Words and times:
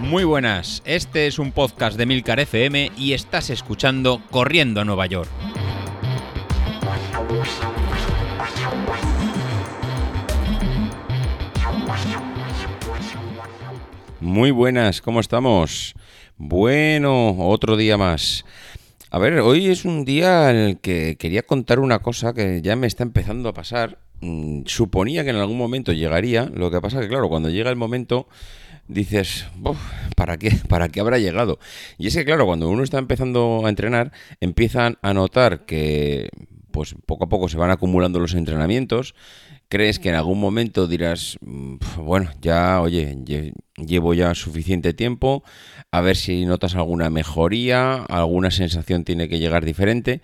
Muy 0.00 0.24
buenas, 0.24 0.82
este 0.86 1.26
es 1.26 1.38
un 1.38 1.52
podcast 1.52 1.98
de 1.98 2.06
Milcar 2.06 2.40
FM 2.40 2.92
y 2.96 3.12
estás 3.12 3.50
escuchando 3.50 4.22
Corriendo 4.30 4.80
a 4.80 4.84
Nueva 4.84 5.06
York. 5.06 5.28
Muy 14.20 14.50
buenas, 14.50 15.02
¿cómo 15.02 15.20
estamos? 15.20 15.94
Bueno, 16.36 17.36
otro 17.38 17.76
día 17.76 17.96
más. 17.96 18.44
A 19.10 19.18
ver, 19.18 19.40
hoy 19.40 19.68
es 19.68 19.84
un 19.84 20.04
día 20.04 20.50
en 20.50 20.56
el 20.56 20.80
que 20.80 21.16
quería 21.18 21.42
contar 21.42 21.80
una 21.80 21.98
cosa 21.98 22.32
que 22.32 22.62
ya 22.62 22.76
me 22.76 22.86
está 22.86 23.02
empezando 23.02 23.48
a 23.48 23.54
pasar. 23.54 23.98
Mm, 24.20 24.62
suponía 24.66 25.24
que 25.24 25.30
en 25.30 25.36
algún 25.36 25.58
momento 25.58 25.92
llegaría, 25.92 26.50
lo 26.52 26.70
que 26.70 26.80
pasa 26.80 27.00
que 27.00 27.08
claro, 27.08 27.28
cuando 27.28 27.50
llega 27.50 27.70
el 27.70 27.76
momento 27.76 28.26
dices, 28.88 29.46
¿para 30.16 30.38
qué? 30.38 30.50
¿Para 30.68 30.88
qué 30.88 31.00
habrá 31.00 31.18
llegado? 31.18 31.58
Y 31.98 32.08
es 32.08 32.16
que, 32.16 32.24
claro, 32.24 32.46
cuando 32.46 32.68
uno 32.68 32.82
está 32.82 32.98
empezando 32.98 33.62
a 33.64 33.68
entrenar, 33.68 34.12
empiezan 34.40 34.98
a 35.02 35.14
notar 35.14 35.66
que, 35.66 36.30
pues 36.70 36.94
poco 37.06 37.24
a 37.24 37.28
poco 37.28 37.48
se 37.48 37.58
van 37.58 37.70
acumulando 37.70 38.18
los 38.18 38.34
entrenamientos. 38.34 39.14
Crees 39.68 39.98
que 39.98 40.08
en 40.08 40.14
algún 40.14 40.40
momento 40.40 40.86
dirás, 40.86 41.38
mm, 41.42 41.76
bueno, 41.98 42.30
ya, 42.40 42.80
oye, 42.80 43.16
llevo 43.76 44.14
ya 44.14 44.34
suficiente 44.34 44.94
tiempo, 44.94 45.44
a 45.92 46.00
ver 46.00 46.16
si 46.16 46.46
notas 46.46 46.74
alguna 46.74 47.10
mejoría, 47.10 48.04
alguna 48.04 48.50
sensación 48.50 49.04
tiene 49.04 49.28
que 49.28 49.38
llegar 49.38 49.64
diferente. 49.64 50.22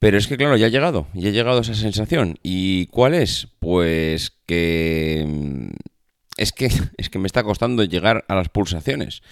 Pero 0.00 0.16
es 0.16 0.28
que, 0.28 0.36
claro, 0.36 0.56
ya 0.56 0.66
ha 0.66 0.70
llegado, 0.70 1.08
ya 1.14 1.28
ha 1.28 1.32
llegado 1.32 1.60
esa 1.60 1.74
sensación. 1.74 2.38
¿Y 2.42 2.86
cuál 2.86 3.14
es? 3.14 3.48
Pues 3.58 4.32
que 4.46 5.24
mm, 5.26 5.68
es 6.36 6.52
que, 6.52 6.70
es 6.96 7.10
que 7.10 7.18
me 7.18 7.26
está 7.26 7.42
costando 7.42 7.84
llegar 7.84 8.24
a 8.28 8.34
las 8.34 8.48
pulsaciones. 8.48 9.22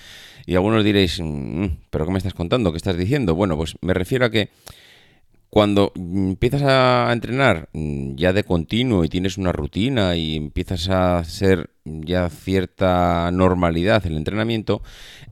Y 0.45 0.55
algunos 0.55 0.85
diréis, 0.85 1.21
mm, 1.23 1.67
¿pero 1.91 2.05
qué 2.05 2.13
me 2.13 2.19
estás 2.19 2.35
contando? 2.35 2.73
¿Qué 2.73 2.77
estás 2.77 2.97
diciendo? 2.97 3.35
Bueno, 3.35 3.57
pues 3.57 3.77
me 3.81 3.95
refiero 3.95 4.27
a 4.27 4.31
que 4.31 4.51
cuando 5.49 5.93
empiezas 5.95 6.63
a 6.63 7.11
entrenar 7.13 7.69
mm, 7.73 8.17
ya 8.17 8.33
de 8.33 8.45
continuo 8.45 9.05
y 9.05 9.09
tienes 9.09 9.39
una 9.39 9.53
rutina 9.53 10.17
y 10.17 10.37
empiezas 10.37 10.89
a 10.89 11.25
ser 11.25 11.71
ya 11.85 12.29
cierta 12.29 13.31
normalidad 13.33 14.05
el 14.07 14.17
entrenamiento, 14.17 14.83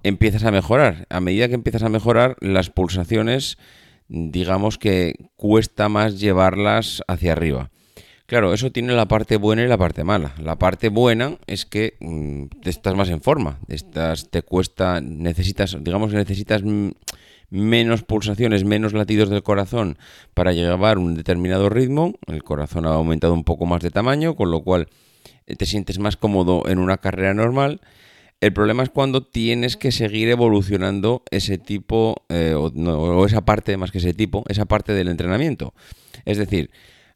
empiezas 0.03 0.45
a 0.45 0.51
mejorar. 0.51 1.07
A 1.11 1.21
medida 1.21 1.49
que 1.49 1.55
empiezas 1.55 1.83
a 1.83 1.89
mejorar, 1.89 2.37
las 2.41 2.71
pulsaciones, 2.71 3.59
digamos 4.09 4.79
que 4.79 5.15
cuesta 5.37 5.89
más 5.89 6.21
llevarlas 6.21 7.03
hacia 7.09 7.33
arriba. 7.33 7.71
Claro, 8.27 8.55
eso 8.55 8.73
tiene 8.73 8.95
la 8.95 9.07
parte 9.07 9.37
buena 9.37 9.63
y 9.65 9.69
la 9.69 9.77
parte 9.77 10.03
mala. 10.03 10.35
La 10.39 10.57
parte 10.57 10.89
buena 10.89 11.37
es 11.47 11.67
que 11.67 11.97
mm, 12.01 12.45
estás 12.65 12.95
más 12.95 13.11
en 13.11 13.21
forma, 13.21 13.59
estás, 13.69 14.31
te 14.31 14.43
cuesta, 14.43 15.01
necesitas, 15.03 15.77
digamos 15.81 16.11
que 16.11 16.17
necesitas 16.17 16.63
menos 17.51 18.03
pulsaciones, 18.03 18.65
menos 18.65 18.95
latidos 18.95 19.29
del 19.29 19.43
corazón 19.43 19.99
para 20.33 20.53
llevar 20.53 20.97
un 20.99 21.15
determinado 21.15 21.69
ritmo. 21.69 22.15
El 22.27 22.43
corazón 22.43 22.87
ha 22.87 22.95
aumentado 22.95 23.35
un 23.35 23.45
poco 23.45 23.67
más 23.67 23.83
de 23.83 23.91
tamaño, 23.91 24.35
con 24.37 24.51
lo 24.51 24.63
cual 24.63 24.89
eh, 25.47 25.55
te 25.55 25.67
sientes 25.67 25.99
más 25.99 26.17
cómodo 26.17 26.63
en 26.67 26.79
una 26.79 26.97
carrera 26.99 27.35
normal. 27.35 27.81
El 28.45 28.53
problema 28.53 28.83
es 28.83 28.91
cuando 28.91 29.23
tienes 29.23 29.79
que 29.79 29.91
seguir 29.91 30.29
evolucionando 30.29 31.23
ese 31.31 31.57
tipo, 31.57 32.27
eh, 32.29 32.53
o, 32.55 33.25
esa 33.25 33.47
parte, 33.47 33.79
más 33.79 33.91
que 33.91 33.97
ese 33.97 34.13
tipo, 34.13 34.45
esa 34.49 34.67
parte 34.67 34.93
del 34.93 35.09
entrenamiento. 35.09 35.73
Es 36.27 36.37
decir, 36.37 36.71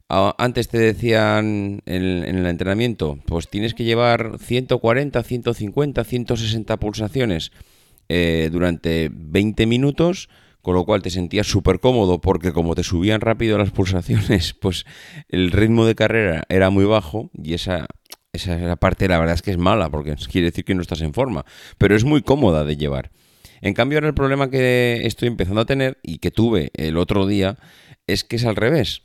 antes 0.07 0.69
te 0.69 0.79
decían 0.79 1.83
en, 1.85 2.23
el 2.23 2.47
entrenamiento, 2.47 3.19
pues 3.27 3.47
tienes 3.47 3.75
que 3.75 3.83
llevar 3.83 4.39
140, 4.39 5.21
150, 5.21 6.03
160 6.03 6.77
pulsaciones 6.77 7.51
eh, 8.07 8.49
durante 8.51 9.11
20 9.13 9.67
minutos, 9.67 10.29
con 10.63 10.73
lo 10.73 10.83
cual 10.83 11.03
te 11.03 11.11
sentías 11.11 11.45
súper 11.45 11.79
cómodo 11.79 12.21
porque 12.21 12.53
como 12.53 12.73
te 12.73 12.81
subían 12.81 13.21
rápido 13.21 13.59
las 13.59 13.69
pulsaciones, 13.69 14.53
pues 14.59 14.83
el 15.27 15.51
ritmo 15.51 15.85
de 15.85 15.93
carrera 15.93 16.45
era 16.49 16.71
muy 16.71 16.85
bajo 16.85 17.29
y 17.35 17.53
esa, 17.53 17.85
esa 18.33 18.75
parte 18.75 19.07
la 19.07 19.19
verdad 19.19 19.35
es 19.35 19.41
que 19.41 19.51
es 19.51 19.57
mala 19.57 19.89
porque 19.89 20.15
quiere 20.31 20.45
decir 20.45 20.65
que 20.65 20.75
no 20.75 20.81
estás 20.81 21.01
en 21.01 21.13
forma, 21.13 21.45
pero 21.77 21.95
es 21.95 22.03
muy 22.03 22.21
cómoda 22.21 22.63
de 22.65 22.77
llevar. 22.77 23.11
En 23.61 23.73
cambio 23.73 23.97
ahora 23.97 24.07
el 24.07 24.13
problema 24.13 24.49
que 24.49 25.01
estoy 25.05 25.27
empezando 25.27 25.61
a 25.61 25.65
tener 25.65 25.97
y 26.03 26.19
que 26.19 26.31
tuve 26.31 26.71
el 26.75 26.97
otro 26.97 27.27
día 27.27 27.57
es 28.07 28.23
que 28.23 28.37
es 28.37 28.45
al 28.45 28.55
revés 28.55 29.03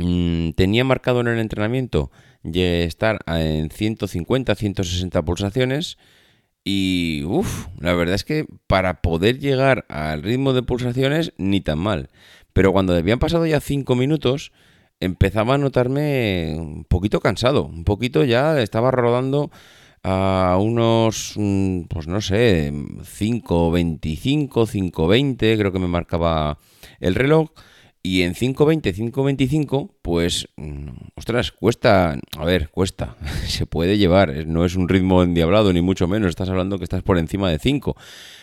Mm, 0.00 0.52
tenía 0.52 0.84
marcado 0.84 1.20
en 1.20 1.28
el 1.28 1.38
entrenamiento 1.38 2.10
estar 2.42 3.20
en 3.26 3.70
150, 3.70 4.54
160 4.54 5.22
pulsaciones. 5.24 5.98
Y 6.64 7.24
uff, 7.24 7.68
la 7.80 7.94
verdad 7.94 8.14
es 8.14 8.24
que 8.24 8.46
para 8.66 9.02
poder 9.02 9.38
llegar 9.38 9.86
al 9.88 10.22
ritmo 10.22 10.52
de 10.52 10.62
pulsaciones, 10.62 11.32
ni 11.38 11.60
tan 11.60 11.78
mal. 11.78 12.10
Pero 12.52 12.72
cuando 12.72 12.94
habían 12.94 13.18
pasado 13.18 13.46
ya 13.46 13.60
5 13.60 13.94
minutos, 13.94 14.52
empezaba 15.00 15.54
a 15.54 15.58
notarme 15.58 16.54
un 16.56 16.84
poquito 16.84 17.20
cansado. 17.20 17.64
Un 17.64 17.84
poquito 17.84 18.24
ya 18.24 18.60
estaba 18.60 18.90
rodando 18.90 19.50
a 20.02 20.56
unos, 20.60 21.34
mm, 21.36 21.82
pues 21.88 22.06
no 22.06 22.20
sé, 22.20 22.72
5.25, 22.72 24.66
5.20, 24.66 25.58
creo 25.58 25.72
que 25.72 25.78
me 25.78 25.88
marcaba 25.88 26.58
el 27.00 27.14
reloj. 27.14 27.50
Y 28.02 28.22
en 28.22 28.34
5.20, 28.34 28.94
5.25, 28.94 29.90
pues, 30.02 30.48
mm, 30.56 30.88
ostras, 31.14 31.52
cuesta, 31.52 32.18
a 32.36 32.44
ver, 32.44 32.68
cuesta, 32.70 33.16
se 33.46 33.66
puede 33.66 33.98
llevar, 33.98 34.46
no 34.46 34.64
es 34.64 34.76
un 34.76 34.88
ritmo 34.88 35.22
endiablado, 35.22 35.72
ni 35.72 35.82
mucho 35.82 36.08
menos, 36.08 36.30
estás 36.30 36.48
hablando 36.48 36.78
que 36.78 36.84
estás 36.84 37.02
por 37.02 37.18
encima 37.18 37.50
de 37.50 37.58
5. 37.58 37.96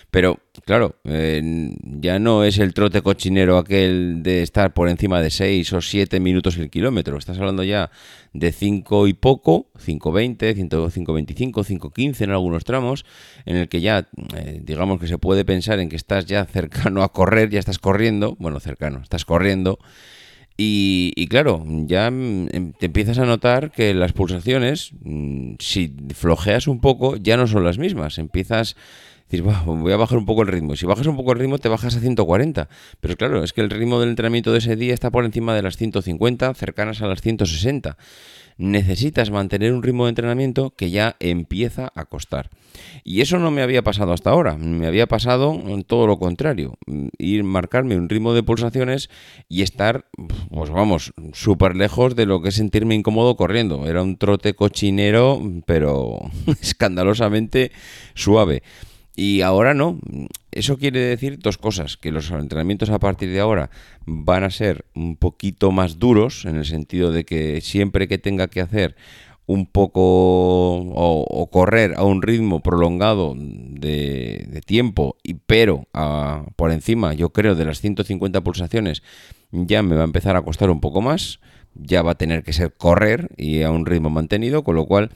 Pero, 0.09 0.39
claro, 0.63 0.95
ya 1.03 2.17
no 2.17 2.45
es 2.45 2.59
el 2.59 2.73
trote 2.73 3.01
cochinero 3.01 3.57
aquel 3.57 4.23
de 4.23 4.41
estar 4.41 4.73
por 4.73 4.87
encima 4.87 5.21
de 5.21 5.29
6 5.29 5.73
o 5.73 5.81
7 5.81 6.21
minutos 6.21 6.57
el 6.57 6.69
kilómetro. 6.69 7.17
Estás 7.17 7.37
hablando 7.37 7.61
ya 7.63 7.91
de 8.31 8.53
5 8.53 9.07
y 9.07 9.13
poco, 9.13 9.67
5.20, 9.85 10.55
5.25, 10.55 11.51
5.15 11.51 12.21
en 12.21 12.31
algunos 12.31 12.63
tramos, 12.63 13.05
en 13.45 13.57
el 13.57 13.67
que 13.67 13.81
ya, 13.81 14.07
eh, 14.33 14.61
digamos 14.63 15.01
que 15.01 15.07
se 15.07 15.17
puede 15.17 15.43
pensar 15.43 15.79
en 15.79 15.89
que 15.89 15.97
estás 15.97 16.25
ya 16.25 16.45
cercano 16.45 17.03
a 17.03 17.11
correr, 17.11 17.49
ya 17.49 17.59
estás 17.59 17.77
corriendo, 17.77 18.37
bueno, 18.39 18.61
cercano, 18.61 19.01
estás 19.01 19.25
corriendo. 19.25 19.77
Y, 20.57 21.13
y, 21.15 21.27
claro, 21.27 21.63
ya 21.85 22.09
mm, 22.09 22.47
em, 22.51 22.73
te 22.73 22.87
empiezas 22.87 23.19
a 23.19 23.25
notar 23.25 23.71
que 23.71 23.93
las 23.93 24.13
pulsaciones, 24.13 24.91
mm, 25.03 25.53
si 25.59 25.93
flojeas 26.15 26.67
un 26.67 26.81
poco, 26.81 27.15
ya 27.15 27.37
no 27.37 27.45
son 27.45 27.63
las 27.63 27.77
mismas. 27.77 28.17
Empiezas 28.17 28.75
dices, 29.29 29.45
voy 29.65 29.91
a 29.91 29.97
bajar 29.97 30.17
un 30.17 30.25
poco 30.25 30.41
el 30.41 30.47
ritmo. 30.47 30.75
Si 30.75 30.85
bajas 30.85 31.07
un 31.07 31.17
poco 31.17 31.33
el 31.33 31.39
ritmo, 31.39 31.57
te 31.57 31.69
bajas 31.69 31.95
a 31.95 31.99
140. 31.99 32.69
Pero 32.99 33.15
claro, 33.15 33.43
es 33.43 33.53
que 33.53 33.61
el 33.61 33.69
ritmo 33.69 33.99
del 33.99 34.09
entrenamiento 34.09 34.51
de 34.51 34.59
ese 34.59 34.75
día 34.75 34.93
está 34.93 35.11
por 35.11 35.25
encima 35.25 35.55
de 35.55 35.61
las 35.61 35.77
150, 35.77 36.53
cercanas 36.53 37.01
a 37.01 37.07
las 37.07 37.21
160. 37.21 37.97
Necesitas 38.59 39.29
mantener 39.29 39.71
un 39.71 39.83
ritmo 39.83 40.05
de 40.05 40.09
entrenamiento 40.09 40.73
que 40.75 40.89
ya 40.89 41.15
empieza 41.19 41.91
a 41.93 42.05
costar. 42.05 42.49
Y 43.03 43.21
eso 43.21 43.37
no 43.37 43.51
me 43.51 43.61
había 43.61 43.83
pasado 43.83 44.13
hasta 44.13 44.31
ahora. 44.31 44.57
Me 44.57 44.87
había 44.87 45.05
pasado 45.07 45.61
todo 45.85 46.07
lo 46.07 46.17
contrario. 46.17 46.77
Ir 47.19 47.43
marcarme 47.43 47.97
un 47.97 48.09
ritmo 48.09 48.33
de 48.33 48.41
pulsaciones 48.41 49.09
y 49.47 49.61
estar, 49.61 50.05
pues 50.49 50.71
vamos, 50.71 51.13
súper 51.33 51.75
lejos 51.75 52.15
de 52.15 52.25
lo 52.25 52.41
que 52.41 52.49
es 52.49 52.55
sentirme 52.55 52.95
incómodo 52.95 53.35
corriendo. 53.35 53.85
Era 53.87 54.01
un 54.01 54.17
trote 54.17 54.55
cochinero, 54.55 55.39
pero 55.65 56.19
escandalosamente 56.61 57.71
suave. 58.15 58.63
Y 59.19 59.41
ahora 59.41 59.73
no. 59.73 59.99
Eso 60.51 60.77
quiere 60.77 60.99
decir 60.99 61.39
dos 61.39 61.57
cosas, 61.57 61.97
que 61.97 62.11
los 62.11 62.29
entrenamientos 62.29 62.91
a 62.91 62.99
partir 62.99 63.31
de 63.31 63.39
ahora 63.39 63.71
van 64.05 64.43
a 64.43 64.51
ser 64.51 64.85
un 64.93 65.15
poquito 65.15 65.71
más 65.71 65.97
duros, 65.97 66.45
en 66.45 66.55
el 66.55 66.65
sentido 66.65 67.11
de 67.11 67.25
que 67.25 67.59
siempre 67.61 68.07
que 68.07 68.19
tenga 68.19 68.47
que 68.47 68.61
hacer 68.61 68.95
un 69.47 69.65
poco 69.65 70.01
o, 70.03 71.49
correr 71.51 71.95
a 71.97 72.03
un 72.03 72.21
ritmo 72.21 72.61
prolongado 72.61 73.33
de, 73.35 74.61
tiempo, 74.65 75.17
y, 75.23 75.33
pero 75.33 75.87
por 76.55 76.71
encima, 76.71 77.15
yo 77.15 77.29
creo, 77.29 77.55
de 77.55 77.65
las 77.65 77.81
150 77.81 78.41
pulsaciones, 78.41 79.01
ya 79.51 79.81
me 79.81 79.95
va 79.95 80.01
a 80.01 80.05
empezar 80.05 80.35
a 80.35 80.43
costar 80.43 80.69
un 80.69 80.79
poco 80.79 81.01
más, 81.01 81.39
ya 81.73 82.03
va 82.03 82.11
a 82.11 82.17
tener 82.17 82.43
que 82.43 82.53
ser 82.53 82.73
correr 82.73 83.29
y 83.35 83.63
a 83.63 83.71
un 83.71 83.87
ritmo 83.87 84.11
mantenido, 84.11 84.63
con 84.63 84.75
lo 84.75 84.85
cual 84.85 85.09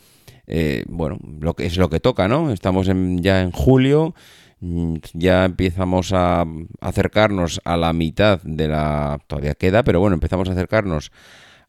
eh, 0.51 0.83
bueno, 0.87 1.17
lo 1.39 1.55
que 1.55 1.65
es 1.65 1.77
lo 1.77 1.89
que 1.89 2.01
toca, 2.01 2.27
¿no? 2.27 2.51
Estamos 2.51 2.87
ya 3.21 3.41
en 3.41 3.51
julio, 3.51 4.13
mm, 4.59 4.95
ya 5.13 5.45
empezamos 5.45 6.11
a 6.13 6.45
acercarnos 6.81 7.61
a 7.63 7.77
la 7.77 7.93
mitad 7.93 8.41
de 8.43 8.67
la... 8.67 9.19
todavía 9.27 9.55
queda, 9.55 9.83
pero 9.83 10.01
bueno, 10.01 10.13
empezamos 10.15 10.49
a 10.49 10.51
acercarnos 10.51 11.11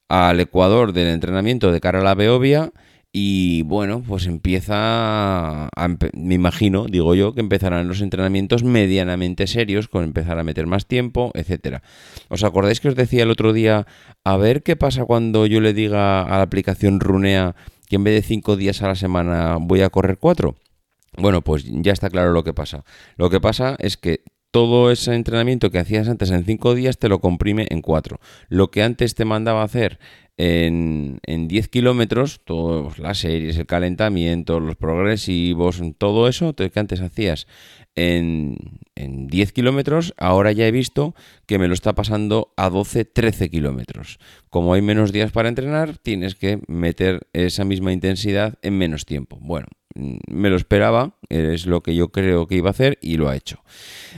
al 0.09 0.41
Ecuador 0.41 0.93
del 0.93 1.09
entrenamiento 1.09 1.71
de 1.71 1.81
cara 1.81 2.01
a 2.01 2.03
la 2.03 2.15
Beovia 2.17 2.73
y 3.15 3.63
bueno, 3.63 4.03
pues 4.07 4.27
empieza, 4.27 5.69
me 6.15 6.35
imagino, 6.35 6.87
digo 6.87 7.15
yo, 7.15 7.35
que 7.35 7.41
empezarán 7.41 7.87
los 7.87 8.01
entrenamientos 8.01 8.65
medianamente 8.65 9.47
serios, 9.47 9.87
con 9.87 10.03
empezar 10.03 10.39
a 10.39 10.45
meter 10.45 10.67
más 10.67 10.87
tiempo, 10.87 11.31
etcétera. 11.35 11.83
¿Os 12.31 12.43
acordáis 12.43 12.81
que 12.81 12.89
os 12.89 12.97
decía 12.97 13.25
el 13.25 13.31
otro 13.31 13.53
día, 13.53 13.87
a 14.25 14.37
ver 14.39 14.63
qué 14.63 14.77
pasa 14.77 15.05
cuando 15.05 15.45
yo 15.47 15.61
le 15.61 15.75
diga 15.75 16.23
a 16.23 16.39
la 16.39 16.43
aplicación 16.43 17.01
Runea 17.01 17.55
que 17.93 17.97
en 17.97 18.05
vez 18.05 18.15
de 18.15 18.23
cinco 18.23 18.57
días 18.57 18.81
a 18.81 18.89
la 18.89 18.95
semana 18.95 19.59
voy 19.61 19.83
a 19.83 19.91
correr 19.91 20.17
cuatro. 20.17 20.57
Bueno, 21.19 21.43
pues 21.43 21.67
ya 21.67 21.93
está 21.93 22.09
claro 22.09 22.33
lo 22.33 22.43
que 22.43 22.55
pasa. 22.55 22.87
Lo 23.19 23.29
que 23.29 23.39
pasa 23.39 23.77
es 23.81 23.99
que 23.99 24.23
todo 24.51 24.91
ese 24.91 25.15
entrenamiento 25.15 25.71
que 25.71 25.79
hacías 25.79 26.09
antes 26.09 26.31
en 26.31 26.47
cinco 26.47 26.75
días 26.75 26.97
te 26.97 27.11
lo 27.11 27.21
comprime 27.21 27.67
en 27.69 27.83
cuatro. 27.83 28.19
Lo 28.49 28.71
que 28.71 28.83
antes 28.83 29.15
te 29.15 29.27
mandaba 29.27 29.63
hacer 29.63 29.99
en, 30.39 31.21
en 31.27 31.49
10 31.49 31.69
kilómetros, 31.69 32.41
todas 32.47 32.99
las 32.99 33.19
series, 33.19 33.59
el 33.59 33.67
calentamiento, 33.67 34.59
los 34.59 34.77
progresivos, 34.77 35.83
todo 35.99 36.29
eso 36.29 36.55
que 36.55 36.73
antes 36.75 37.03
hacías 37.03 37.47
en, 37.95 38.57
en 38.95 39.27
10 39.27 39.53
kilómetros, 39.53 40.15
ahora 40.17 40.53
ya 40.53 40.67
he 40.67 40.71
visto 40.71 41.15
que 41.47 41.59
me 41.59 41.69
lo 41.69 41.75
está 41.75 41.95
pasando 41.95 42.53
a 42.57 42.71
12, 42.71 43.05
13 43.05 43.51
kilómetros. 43.51 44.19
Como 44.51 44.75
hay 44.75 44.83
menos 44.83 45.13
días 45.13 45.33
para 45.33 45.49
entrenar, 45.49 45.99
tienes 45.99 46.35
que 46.35 46.61
meter 46.69 47.27
esa 47.33 47.65
misma 47.65 47.93
intensidad 47.93 48.59
en 48.63 48.79
menos 48.79 49.05
tiempo. 49.05 49.39
Bueno, 49.41 49.67
mm, 49.95 50.17
me 50.29 50.51
lo 50.51 50.57
esperaba, 50.57 51.17
es 51.29 51.67
lo 51.67 51.83
que 51.83 51.95
yo 51.95 52.09
creo 52.09 52.47
que 52.47 52.57
iba 52.57 52.69
a 52.69 52.73
hacer 52.73 52.99
y 53.01 53.17
lo 53.17 53.29
ha 53.29 53.37
hecho. 53.37 53.63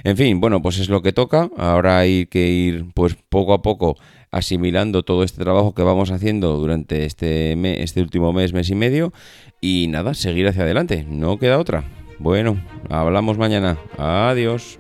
En 0.02 0.16
fin, 0.16 0.40
bueno, 0.40 0.62
pues 0.62 0.78
es 0.78 0.88
lo 0.88 1.02
que 1.02 1.12
toca. 1.12 1.50
Ahora 1.56 1.98
hay 1.98 2.26
que 2.26 2.48
ir 2.48 2.86
pues 2.94 3.16
poco 3.28 3.54
a 3.54 3.62
poco 3.62 3.96
asimilando 4.30 5.04
todo 5.04 5.22
este 5.22 5.42
trabajo 5.42 5.74
que 5.74 5.84
vamos 5.84 6.10
haciendo 6.10 6.56
durante 6.56 7.04
este, 7.04 7.82
este 7.82 8.00
último 8.00 8.32
mes, 8.32 8.52
mes 8.52 8.68
y 8.68 8.74
medio 8.74 9.12
y 9.60 9.86
nada, 9.88 10.12
seguir 10.14 10.48
hacia 10.48 10.64
adelante, 10.64 11.06
no 11.08 11.38
queda 11.38 11.60
otra. 11.60 12.03
Bueno, 12.24 12.56
hablamos 12.88 13.36
mañana. 13.36 13.76
Adiós. 13.98 14.78